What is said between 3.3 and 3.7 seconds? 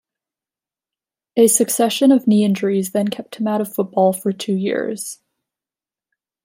him out